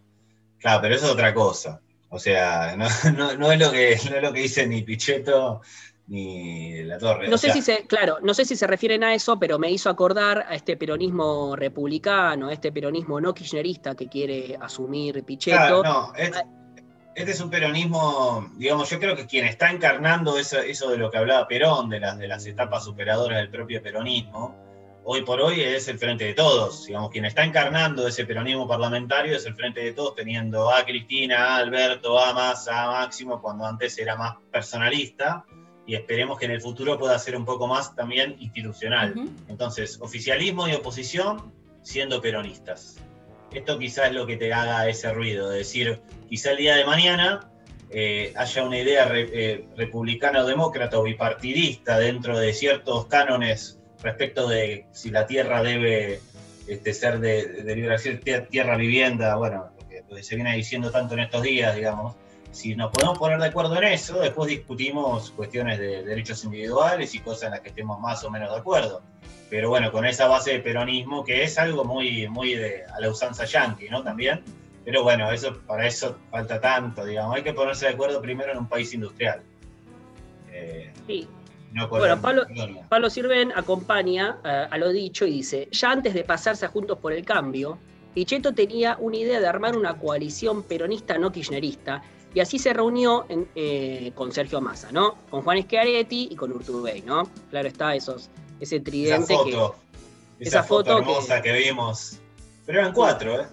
Claro, 0.60 0.81
pero 0.81 0.95
eso 0.95 1.05
es 1.07 1.12
otra 1.12 1.33
cosa. 1.33 1.81
O 2.10 2.17
sea, 2.19 2.75
no, 2.77 2.88
no- 3.17 3.36
no 3.36 3.51
es, 3.51 3.60
lo 3.60 3.72
que, 3.72 4.00
no 4.10 4.15
es 4.17 4.24
lo 4.24 4.31
que 4.33 4.41
dice 4.41 4.65
ni 4.67 4.81
Pichetto 4.83 5.62
ni 6.07 6.74
de 6.74 6.83
la 6.83 6.98
Torre. 6.98 7.27
No 7.27 7.38
sé 7.38 7.48
sea, 7.48 7.53
si 7.53 7.62
se, 7.62 7.88
claro, 7.88 8.17
no 8.22 8.33
sé 8.33 8.45
si 8.45 8.55
se 8.55 8.67
refieren 8.67 9.03
a 9.03 9.13
eso, 9.13 9.39
pero 9.39 9.57
me 9.57 9.72
hizo 9.72 9.89
acordar 9.89 10.45
a 10.48 10.55
este 10.55 10.75
peronismo 10.77 11.55
republicano, 11.55 12.50
a 12.50 12.53
este 12.53 12.72
peronismo 12.72 13.22
no 13.22 13.33
kirchnerista 13.33 13.95
que 13.95 14.07
quiere 14.10 14.57
asumir 14.60 15.24
Pichetto. 15.24 15.81
Claro, 15.81 15.83
no, 15.83 16.13
es- 16.15 16.31
este 17.15 17.29
es 17.31 17.39
un 17.41 17.51
peronismo, 17.51 18.50
digamos, 18.55 18.89
yo 18.89 19.00
creo 19.00 19.15
que 19.15 19.27
quien 19.27 19.45
está 19.45 19.69
encarnando 19.72 20.38
eso, 20.39 20.57
eso 20.60 20.89
de 20.89 20.98
lo 20.98 21.12
que 21.12 21.17
hablaba 21.19 21.48
Perón, 21.48 21.88
de 21.89 22.00
las, 22.00 22.17
de 22.17 22.27
las 22.27 22.45
etapas 22.48 22.83
superadoras 22.86 23.38
del 23.38 23.50
propio 23.51 23.83
peronismo, 23.83 24.55
hoy 25.05 25.22
por 25.22 25.39
hoy 25.39 25.62
es 25.62 25.88
el 25.89 26.00
Frente 26.00 26.25
de 26.25 26.33
Todos. 26.33 26.88
Digamos, 26.88 27.12
quien 27.12 27.25
está 27.25 27.43
encarnando 27.43 28.07
ese 28.07 28.25
peronismo 28.25 28.67
parlamentario 28.67 29.38
es 29.38 29.45
el 29.45 29.53
Frente 29.53 29.81
de 29.81 29.91
Todos, 29.93 30.15
teniendo 30.15 30.72
a 30.74 30.83
Cristina, 30.86 31.50
a 31.53 31.57
Alberto, 31.57 32.17
a 32.17 32.33
Massa, 32.33 32.83
a 32.86 32.88
Máximo, 32.91 33.39
cuando 33.41 33.63
antes 33.65 33.95
era 34.00 34.15
más 34.15 34.36
personalista, 34.51 35.45
y 35.86 35.96
esperemos 35.96 36.40
que 36.40 36.46
en 36.46 36.52
el 36.52 36.62
futuro 36.62 36.98
pueda 36.98 37.18
ser 37.20 37.36
un 37.36 37.46
poco 37.46 37.68
más 37.68 37.96
también 37.96 38.36
institucional. 38.40 39.13
Ujú. 39.18 39.30
Entonces, 39.50 40.00
oficialismo 40.02 40.68
y 40.68 40.74
oposición 40.74 41.52
siendo 41.82 42.22
peronistas. 42.22 42.96
Esto 43.52 43.78
quizás 43.78 44.08
es 44.08 44.13
lo 44.13 44.25
que 44.25 44.38
te 44.38 44.54
haga 44.54 44.88
ese 44.88 45.12
ruido, 45.13 45.50
de 45.50 45.60
decir, 45.60 46.02
quizá 46.30 46.52
el 46.52 46.58
día 46.58 46.75
de 46.75 46.86
mañana 46.86 47.52
eh, 47.92 48.34
haya 48.36 48.63
una 48.63 48.80
idea 48.80 49.06
re- 49.06 49.30
eh, 49.34 49.66
republicana 49.78 50.42
o 50.44 50.48
demócrata 50.48 50.98
o 50.98 51.04
bipartidista 51.04 52.00
dentro 52.00 52.40
de 52.40 52.54
ciertos 52.54 53.06
cánones 53.08 53.78
respecto 54.02 54.48
de 54.48 54.88
si 54.92 55.12
la 55.12 55.28
tierra 55.28 55.62
debe 55.62 56.20
este, 56.68 56.94
ser 56.94 57.20
de, 57.20 57.46
de 57.63 57.75
liberación, 57.75 58.20
tie- 58.22 58.48
tierra, 58.50 58.78
vivienda, 58.78 59.36
bueno, 59.36 59.70
lo 60.10 60.16
que 60.16 60.24
se 60.24 60.36
viene 60.36 60.56
diciendo 60.56 60.90
tanto 60.92 61.13
en 61.13 61.20
estos 61.22 61.44
días, 61.44 61.75
digamos. 61.75 62.16
Si 62.53 62.75
nos 62.75 62.91
podemos 62.91 63.17
poner 63.17 63.39
de 63.39 63.48
acuerdo 63.48 63.75
en 63.77 63.83
eso, 63.83 64.19
después 64.19 64.48
discutimos 64.48 65.31
cuestiones 65.31 65.77
de 65.79 66.03
derechos 66.03 66.43
individuales 66.45 67.13
y 67.13 67.19
cosas 67.19 67.43
en 67.43 67.51
las 67.51 67.60
que 67.60 67.69
estemos 67.69 68.00
más 68.00 68.24
o 68.24 68.29
menos 68.31 68.50
de 68.51 68.57
acuerdo 68.57 69.01
pero 69.53 69.69
bueno, 69.69 69.91
con 69.91 70.03
esa 70.03 70.27
base 70.27 70.53
de 70.53 70.60
peronismo 70.62 71.24
que 71.24 71.43
es 71.43 71.60
algo 71.60 71.83
muy, 71.86 72.27
muy 72.27 72.55
de, 72.55 72.86
a 72.91 73.00
la 73.00 73.12
usanza 73.12 73.45
yanqui, 73.45 73.88
¿no? 73.88 74.01
También. 74.01 74.41
Pero 74.83 75.03
bueno, 75.03 75.31
eso, 75.31 75.62
para 75.67 75.86
eso 75.86 76.17
falta 76.31 76.60
tanto, 76.60 77.05
digamos. 77.05 77.36
Hay 77.36 77.43
que 77.43 77.53
ponerse 77.53 77.86
de 77.86 77.91
acuerdo 77.91 78.19
primero 78.19 78.51
en 78.51 78.57
un 78.57 78.67
país 78.67 78.91
industrial. 78.95 79.43
Eh, 80.51 80.91
Sí. 81.05 81.27
no 81.72 81.88
Bueno, 81.88 82.19
Pablo-. 82.19 82.48
Pablo 82.89 83.12
Sirven 83.12 83.51
acompaña 83.55 84.39
eh, 84.43 84.67
a 84.72 84.75
lo 84.79 84.89
dicho 84.89 85.27
y 85.27 85.33
dice, 85.33 85.67
ya 85.72 85.91
antes 85.91 86.15
de 86.15 86.24
pasarse 86.24 86.65
a 86.65 86.69
Juntos 86.69 86.98
por 86.98 87.13
el 87.13 87.24
Cambio, 87.24 87.77
Pichetto 88.15 88.55
tenía 88.55 88.98
una 89.00 89.17
idea 89.17 89.39
de 89.39 89.45
armar 89.45 89.77
una 89.77 90.00
coalición 90.00 90.63
peronista 90.63 91.19
no 91.19 91.31
kirchnerista 91.31 92.01
y 92.34 92.40
así 92.40 92.58
se 92.60 92.74
reunió 92.74 93.25
en, 93.30 93.48
eh, 93.56 94.12
con 94.16 94.32
Sergio 94.32 94.60
Massa, 94.62 94.92
¿no? 94.92 95.16
Con 95.30 95.42
Juan 95.44 95.62
Schiaretti 95.62 96.30
y 96.32 96.36
con 96.36 96.52
Urtubey, 96.52 97.02
¿no? 97.02 97.30
Claro 97.50 97.68
está, 97.68 97.96
esos, 97.96 98.30
ese 98.60 98.78
Esa 98.78 98.84
tridente 98.84 99.28
que... 99.46 99.52
foto, 99.52 99.75
esa, 100.40 100.50
esa 100.50 100.63
foto, 100.63 100.84
foto 100.92 100.96
que- 100.96 101.12
hermosa 101.12 101.42
que... 101.42 101.52
vimos. 101.54 102.18
Pero 102.66 102.80
eran 102.80 102.94
cuatro, 102.94 103.42
¿eh? 103.42 103.46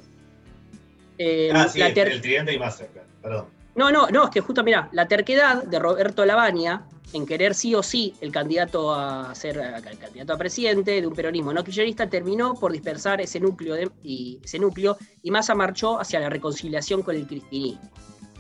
eh, 1.19 1.51
ah, 1.55 1.69
sí, 1.69 1.79
la 1.79 1.89
el, 1.89 1.95
ter- 1.95 2.09
el 2.09 2.21
tridente 2.21 2.55
y 2.55 2.59
cerca, 2.71 3.03
perdón. 3.23 3.47
No, 3.75 3.91
no, 3.93 4.09
no, 4.09 4.25
es 4.25 4.31
que 4.31 4.41
justo, 4.41 4.63
mirá, 4.65 4.89
la 4.93 5.07
terquedad 5.07 5.63
de 5.65 5.79
Roberto 5.79 6.25
Lavagna 6.25 6.87
en 7.13 7.27
querer 7.27 7.55
sí 7.55 7.75
o 7.75 7.83
sí 7.83 8.15
el 8.21 8.31
candidato 8.31 8.95
a 8.95 9.35
ser 9.35 9.59
el 9.59 9.99
candidato 9.99 10.33
a 10.33 10.39
presidente 10.39 11.01
de 11.01 11.07
un 11.07 11.13
peronismo 11.15 11.53
no 11.53 11.65
kirchnerista 11.65 12.09
terminó 12.09 12.55
por 12.55 12.71
dispersar 12.73 13.21
ese 13.21 13.41
núcleo, 13.41 13.75
de- 13.75 13.91
y, 14.05 14.39
ese 14.45 14.59
núcleo 14.61 14.97
y 15.23 15.31
Massa 15.31 15.55
marchó 15.55 15.99
hacia 16.01 16.21
la 16.21 16.31
reconciliación 16.31 17.03
con 17.03 17.17
el 17.17 17.27
cristinismo. 17.27 17.81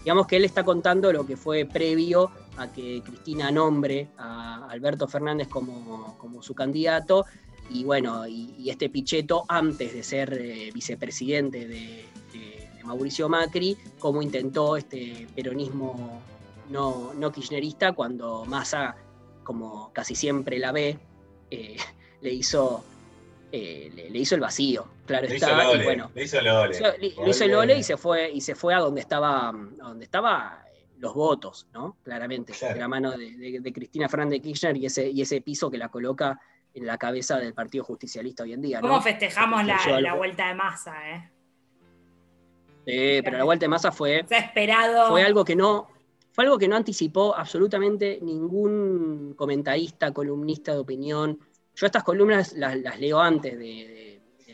Digamos 0.00 0.26
que 0.26 0.36
él 0.36 0.44
está 0.44 0.64
contando 0.64 1.12
lo 1.12 1.26
que 1.26 1.36
fue 1.36 1.66
previo 1.66 2.30
a 2.56 2.72
que 2.72 3.02
Cristina 3.04 3.50
nombre 3.50 4.08
a 4.16 4.66
Alberto 4.68 5.06
Fernández 5.06 5.48
como, 5.48 6.16
como 6.18 6.42
su 6.42 6.54
candidato. 6.54 7.26
Y 7.68 7.84
bueno, 7.84 8.26
y, 8.26 8.68
este 8.68 8.88
Pichetto 8.88 9.44
antes 9.48 9.92
de 9.92 10.02
ser 10.02 10.32
eh, 10.32 10.70
vicepresidente 10.72 11.66
de, 11.66 12.10
Mauricio 12.82 13.28
Macri, 13.28 13.76
cómo 14.00 14.20
intentó 14.20 14.76
este 14.76 15.28
peronismo 15.36 16.20
no, 16.70 17.12
no 17.14 17.30
kirchnerista 17.30 17.92
cuando 17.92 18.44
Massa, 18.46 18.96
como 19.44 19.92
casi 19.92 20.16
siempre 20.16 20.58
la 20.58 20.72
ve, 20.72 20.98
eh, 21.52 21.76
le 22.20 22.32
hizo 22.32 22.82
eh, 23.52 24.08
le 24.10 24.18
hizo 24.18 24.36
el 24.36 24.40
vacío, 24.40 24.86
claro 25.10 25.28
Le 25.28 25.34
está, 25.36 25.64
y 25.64 25.74
ole, 25.74 25.84
bueno, 25.84 26.10
le 26.14 26.22
hizo 26.24 26.38
el 26.38 26.48
ole. 26.48 26.70
hizo- 26.76 26.92
le, 26.98 27.24
le 27.24 27.30
hizo 27.30 27.44
el 27.44 27.54
ole 27.54 27.78
y 27.78 27.82
se 27.82 27.96
fue, 27.96 28.30
y 28.30 28.40
se 28.40 28.54
fue 28.54 28.74
a 28.74 28.78
donde 28.78 29.00
estaba, 29.00 29.48
a 29.48 29.52
donde 29.52 30.04
estaba 30.04 30.64
eh, 30.74 30.86
los 30.98 31.14
votos, 31.14 31.66
¿no? 31.72 31.96
Claramente, 32.02 32.52
Claro. 32.52 32.74
de 32.74 32.80
la 32.80 32.88
mano 32.88 33.10
de, 33.12 33.36
de- 33.36 33.60
de 33.60 33.72
Cristina 33.72 34.08
Fernández 34.08 34.40
de 34.40 34.48
Kirchner 34.48 34.76
y 34.76 34.86
ese, 34.86 35.08
y 35.08 35.20
ese 35.22 35.40
piso 35.40 35.70
que 35.70 35.78
la 35.78 35.88
coloca 35.88 36.40
en 36.72 36.86
la 36.86 36.96
cabeza 36.98 37.38
del 37.38 37.52
Partido 37.52 37.82
Justicialista 37.84 38.44
hoy 38.44 38.52
en 38.52 38.60
día, 38.62 38.80
¿no? 38.80 38.88
¿Cómo 38.88 39.02
festejamos 39.02 39.64
la, 39.64 39.78
Yo 39.84 40.00
la 40.00 40.10
algo- 40.10 40.18
vuelta 40.18 40.48
de 40.48 40.54
masa, 40.54 40.94
eh? 41.10 41.30
Sí, 42.86 43.20
pero 43.24 43.38
la 43.38 43.44
vuelta 43.44 43.64
de 43.64 43.68
masa 43.68 43.92
fue, 43.92 44.24
Se 44.28 44.34
ha 44.34 44.38
esperado. 44.38 45.10
fue 45.10 45.22
algo 45.22 45.44
que 45.44 45.54
no, 45.54 45.88
fue 46.32 46.44
algo 46.44 46.58
que 46.58 46.66
no 46.68 46.76
anticipó 46.76 47.36
absolutamente 47.36 48.18
ningún 48.22 49.34
comentarista, 49.36 50.12
columnista 50.12 50.72
de 50.72 50.78
opinión. 50.78 51.38
Yo 51.74 51.86
estas 51.86 52.02
columnas 52.04 52.52
las, 52.54 52.76
las 52.78 52.98
leo 52.98 53.20
antes 53.20 53.58
de 53.58 54.09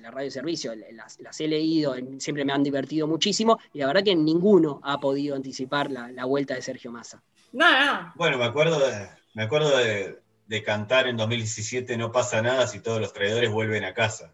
la 0.07 0.13
radio 0.13 0.31
servicio, 0.31 0.73
las, 0.93 1.19
las 1.19 1.41
he 1.41 1.49
leído, 1.49 1.97
siempre 2.19 2.45
me 2.45 2.53
han 2.53 2.63
divertido 2.63 3.09
muchísimo, 3.09 3.59
y 3.73 3.79
la 3.79 3.89
verdad 3.89 4.05
que 4.05 4.15
ninguno 4.15 4.81
ha 4.85 5.01
podido 5.01 5.35
anticipar 5.35 5.91
la, 5.91 6.13
la 6.13 6.25
vuelta 6.25 6.55
de 6.55 6.63
Sergio 6.63 6.93
Massa. 6.93 7.21
No, 7.53 7.69
no. 7.85 8.13
Bueno, 8.15 8.39
me 8.39 8.45
acuerdo, 8.45 8.79
de, 8.79 9.09
me 9.35 9.43
acuerdo 9.43 9.77
de, 9.77 10.21
de 10.47 10.63
cantar 10.63 11.09
en 11.09 11.17
2017 11.17 11.97
No 11.97 12.13
pasa 12.13 12.41
nada 12.41 12.69
si 12.69 12.81
todos 12.81 13.01
los 13.01 13.13
traidores 13.13 13.51
vuelven 13.51 13.83
a 13.83 13.95
casa. 13.95 14.33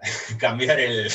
cambiar 0.38 0.80
el, 0.80 1.08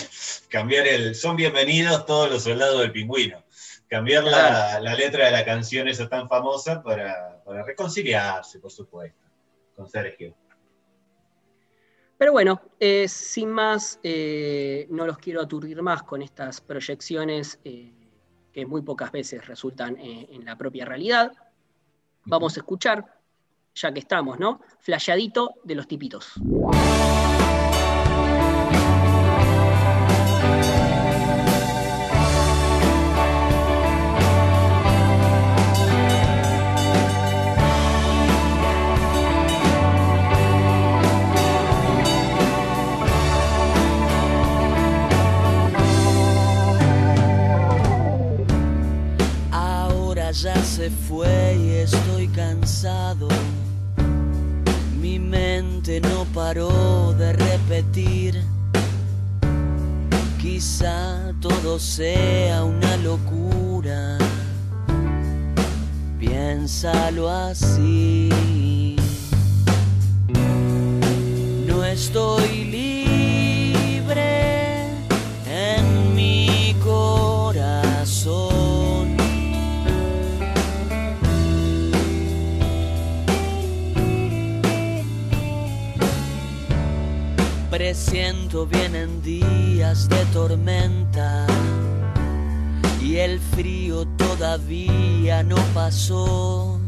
cambiar 0.47 0.87
el, 0.87 1.13
son 1.13 1.35
bienvenidos 1.35 2.05
todos 2.05 2.29
los 2.29 2.43
soldados 2.43 2.79
del 2.79 2.91
pingüino. 2.93 3.43
Cambiar 3.89 4.23
la, 4.23 4.79
la 4.79 4.95
letra 4.95 5.25
de 5.25 5.31
la 5.31 5.43
canción 5.43 5.89
esa 5.89 6.07
tan 6.07 6.29
famosa 6.29 6.81
para, 6.81 7.43
para 7.43 7.63
reconciliarse, 7.63 8.59
por 8.59 8.71
supuesto, 8.71 9.25
con 9.75 9.89
Sergio. 9.89 10.33
Pero 12.23 12.31
bueno, 12.31 12.61
eh, 12.79 13.05
sin 13.09 13.49
más, 13.49 13.99
eh, 14.01 14.87
no 14.89 15.05
los 15.05 15.17
quiero 15.17 15.41
aturdir 15.41 15.81
más 15.81 16.03
con 16.03 16.21
estas 16.21 16.61
proyecciones 16.61 17.59
eh, 17.65 17.91
que 18.53 18.65
muy 18.65 18.81
pocas 18.81 19.11
veces 19.11 19.45
resultan 19.45 19.97
en 19.99 20.45
la 20.45 20.57
propia 20.57 20.85
realidad. 20.85 21.33
Vamos 22.23 22.55
a 22.55 22.61
escuchar, 22.61 23.19
ya 23.75 23.93
que 23.93 23.99
estamos, 23.99 24.39
¿no? 24.39 24.61
Flayadito 24.79 25.55
de 25.65 25.75
los 25.75 25.85
tipitos. 25.85 26.35
De 56.53 57.33
repetir. 57.33 58.43
Quizá 60.39 61.33
todo 61.41 61.79
sea 61.79 62.63
una 62.63 62.95
locura. 62.97 64.19
Piénsalo 66.19 67.27
así. 67.27 68.62
Vienen 88.53 89.19
días 89.23 90.07
de 90.09 90.23
tormenta 90.25 91.47
y 93.01 93.15
el 93.17 93.39
frío 93.39 94.05
todavía 94.15 95.41
no 95.41 95.55
pasó. 95.73 96.79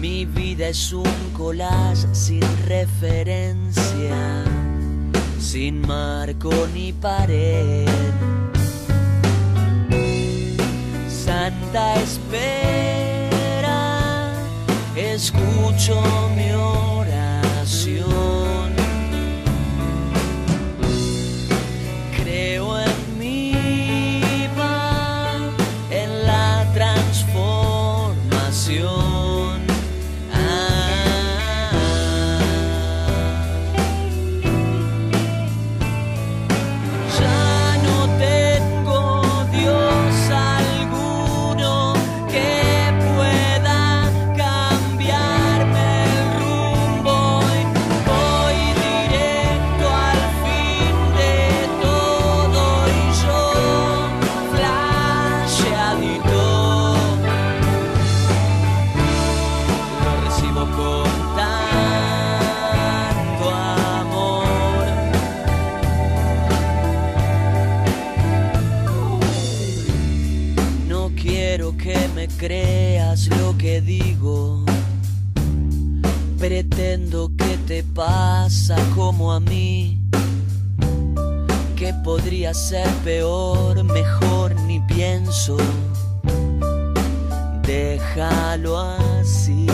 Mi 0.00 0.24
vida 0.24 0.68
es 0.68 0.94
un 0.94 1.04
collage 1.36 2.06
sin 2.12 2.40
referencia, 2.66 4.44
sin 5.38 5.86
marco 5.86 6.50
ni 6.72 6.94
pared. 6.94 7.86
Santa 11.06 11.96
espera, 11.96 13.42
escucho 14.96 16.00
mi 16.34 16.50
Podría 82.04 82.52
ser 82.54 82.88
peor, 83.04 83.82
mejor 83.84 84.54
ni 84.62 84.80
pienso. 84.80 85.56
Déjalo 87.62 88.78
así. 88.78 89.71